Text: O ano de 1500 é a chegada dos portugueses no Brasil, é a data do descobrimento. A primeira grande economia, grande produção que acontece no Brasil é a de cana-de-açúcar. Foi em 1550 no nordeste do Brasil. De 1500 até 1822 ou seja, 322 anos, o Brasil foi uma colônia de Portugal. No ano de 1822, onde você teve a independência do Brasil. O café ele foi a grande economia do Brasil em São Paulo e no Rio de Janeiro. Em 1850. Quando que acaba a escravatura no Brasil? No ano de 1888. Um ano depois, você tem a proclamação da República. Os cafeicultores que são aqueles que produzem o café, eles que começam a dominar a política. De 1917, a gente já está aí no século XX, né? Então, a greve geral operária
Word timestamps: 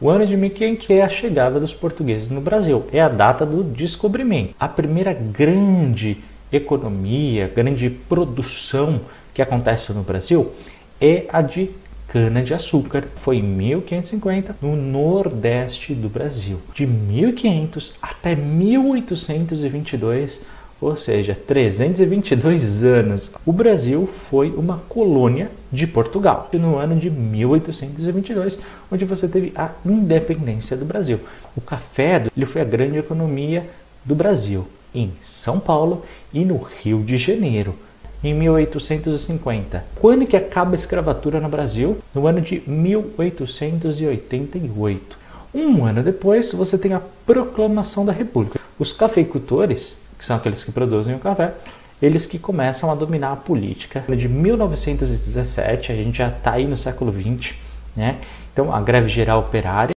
O 0.00 0.10
ano 0.10 0.26
de 0.26 0.36
1500 0.36 0.90
é 0.90 1.02
a 1.02 1.08
chegada 1.08 1.60
dos 1.60 1.72
portugueses 1.72 2.28
no 2.28 2.40
Brasil, 2.40 2.84
é 2.92 3.00
a 3.00 3.08
data 3.08 3.46
do 3.46 3.62
descobrimento. 3.62 4.52
A 4.58 4.66
primeira 4.66 5.12
grande 5.12 6.16
economia, 6.50 7.46
grande 7.46 7.88
produção 7.88 9.02
que 9.32 9.40
acontece 9.40 9.92
no 9.92 10.02
Brasil 10.02 10.50
é 11.00 11.26
a 11.28 11.40
de 11.40 11.70
cana-de-açúcar. 12.08 13.04
Foi 13.22 13.36
em 13.36 13.44
1550 13.44 14.56
no 14.60 14.74
nordeste 14.74 15.94
do 15.94 16.08
Brasil. 16.08 16.58
De 16.74 16.88
1500 16.88 17.94
até 18.02 18.34
1822 18.34 20.42
ou 20.84 20.96
seja, 20.96 21.34
322 21.34 22.84
anos, 22.84 23.32
o 23.46 23.52
Brasil 23.52 24.06
foi 24.28 24.50
uma 24.50 24.82
colônia 24.86 25.50
de 25.72 25.86
Portugal. 25.86 26.50
No 26.52 26.76
ano 26.76 26.96
de 26.96 27.10
1822, 27.10 28.60
onde 28.92 29.06
você 29.06 29.26
teve 29.26 29.50
a 29.56 29.70
independência 29.84 30.76
do 30.76 30.84
Brasil. 30.84 31.18
O 31.56 31.62
café 31.62 32.26
ele 32.36 32.44
foi 32.44 32.60
a 32.60 32.66
grande 32.66 32.98
economia 32.98 33.66
do 34.04 34.14
Brasil 34.14 34.68
em 34.94 35.10
São 35.22 35.58
Paulo 35.58 36.04
e 36.34 36.44
no 36.44 36.58
Rio 36.58 37.02
de 37.02 37.16
Janeiro. 37.16 37.74
Em 38.22 38.34
1850. 38.34 39.82
Quando 39.96 40.26
que 40.26 40.36
acaba 40.36 40.72
a 40.72 40.74
escravatura 40.74 41.40
no 41.40 41.48
Brasil? 41.48 41.96
No 42.14 42.26
ano 42.26 42.42
de 42.42 42.62
1888. 42.66 45.24
Um 45.54 45.82
ano 45.84 46.02
depois, 46.02 46.52
você 46.52 46.76
tem 46.76 46.92
a 46.92 47.00
proclamação 47.24 48.04
da 48.04 48.12
República. 48.12 48.60
Os 48.78 48.92
cafeicultores 48.92 50.03
que 50.18 50.24
são 50.24 50.36
aqueles 50.36 50.64
que 50.64 50.72
produzem 50.72 51.14
o 51.14 51.18
café, 51.18 51.52
eles 52.00 52.26
que 52.26 52.38
começam 52.38 52.90
a 52.90 52.94
dominar 52.94 53.32
a 53.32 53.36
política. 53.36 54.04
De 54.08 54.28
1917, 54.28 55.92
a 55.92 55.94
gente 55.94 56.18
já 56.18 56.28
está 56.28 56.52
aí 56.52 56.66
no 56.66 56.76
século 56.76 57.12
XX, 57.12 57.54
né? 57.96 58.18
Então, 58.52 58.72
a 58.72 58.80
greve 58.80 59.08
geral 59.08 59.40
operária 59.40 59.92